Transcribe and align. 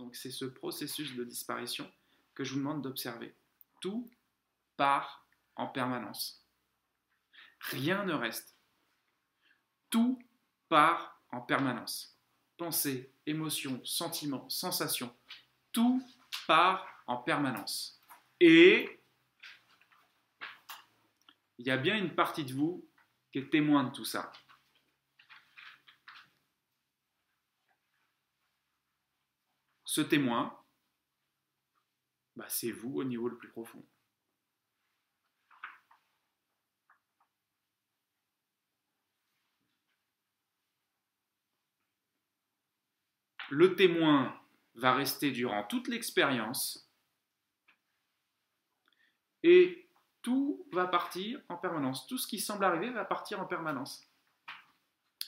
Donc 0.00 0.16
c'est 0.16 0.30
ce 0.30 0.46
processus 0.46 1.14
de 1.14 1.24
disparition 1.24 1.92
que 2.34 2.42
je 2.42 2.54
vous 2.54 2.60
demande 2.60 2.80
d'observer. 2.80 3.34
Tout 3.82 4.10
part 4.78 5.26
en 5.56 5.66
permanence. 5.66 6.42
Rien 7.60 8.06
ne 8.06 8.14
reste. 8.14 8.56
Tout 9.90 10.18
part 10.70 11.20
en 11.32 11.42
permanence. 11.42 12.18
Pensée, 12.56 13.12
émotion, 13.26 13.84
sentiment, 13.84 14.48
sensation, 14.48 15.14
tout 15.70 16.02
part 16.46 16.86
en 17.06 17.18
permanence. 17.18 18.00
Et 18.40 19.02
il 21.58 21.66
y 21.66 21.70
a 21.70 21.76
bien 21.76 21.98
une 21.98 22.14
partie 22.14 22.46
de 22.46 22.54
vous 22.54 22.88
qui 23.32 23.40
est 23.40 23.50
témoin 23.50 23.84
de 23.84 23.90
tout 23.90 24.06
ça. 24.06 24.32
Ce 29.90 30.00
témoin, 30.00 30.56
bah, 32.36 32.46
c'est 32.48 32.70
vous 32.70 33.00
au 33.00 33.02
niveau 33.02 33.26
le 33.26 33.36
plus 33.36 33.48
profond. 33.48 33.84
Le 43.48 43.74
témoin 43.74 44.40
va 44.74 44.94
rester 44.94 45.32
durant 45.32 45.64
toute 45.64 45.88
l'expérience 45.88 46.88
et 49.42 49.90
tout 50.22 50.68
va 50.70 50.86
partir 50.86 51.42
en 51.48 51.56
permanence. 51.56 52.06
Tout 52.06 52.16
ce 52.16 52.28
qui 52.28 52.38
semble 52.38 52.64
arriver 52.64 52.90
va 52.90 53.04
partir 53.04 53.40
en 53.40 53.46
permanence. 53.46 54.08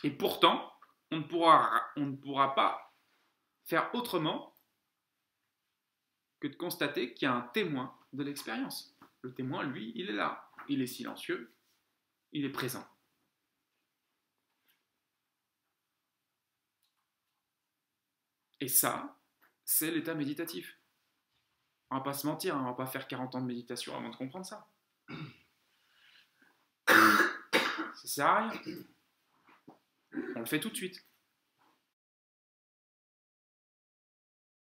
Et 0.05 0.13
pourtant, 0.13 0.73
on 1.11 1.17
ne 1.17 1.25
pourra, 1.25 1.83
on 1.97 2.07
ne 2.07 2.15
pourra 2.15 2.55
pas 2.55 2.92
faire 3.65 3.95
autrement 3.95 4.57
que 6.41 6.49
de 6.49 6.57
constater 6.57 7.15
qu'il 7.15 7.27
y 7.27 7.29
a 7.29 7.35
un 7.35 7.49
témoin 7.49 7.97
de 8.13 8.23
l'expérience. 8.25 8.99
Le 9.23 9.33
témoin, 9.33 9.63
lui, 9.63 9.93
il 9.95 10.11
est 10.11 10.15
là. 10.15 10.51
Il 10.69 10.83
est 10.83 10.87
silencieux. 10.87 11.55
Il 12.33 12.45
est 12.45 12.53
présent. 12.53 12.87
Et 18.61 18.69
ça, 18.69 19.19
c'est 19.65 19.91
l'état 19.91 20.15
méditatif. 20.15 20.79
On 21.91 21.97
va 21.97 22.03
pas 22.03 22.15
se 22.15 22.27
mentir, 22.27 22.57
hein, 22.57 22.63
on 22.63 22.71
va 22.71 22.75
pas 22.75 22.87
faire 22.87 23.07
40 23.07 23.35
ans 23.35 23.41
de 23.41 23.47
méditation 23.47 23.97
avant 23.97 24.09
de 24.09 24.17
comprendre 24.17 24.47
ça. 24.47 24.69
Ça 26.87 28.09
sert 28.09 28.27
à 28.27 28.49
rien. 28.49 28.61
On 30.37 30.41
le 30.41 30.47
fait 30.47 30.61
tout 30.61 30.71
de 30.71 30.77
suite. 30.77 31.05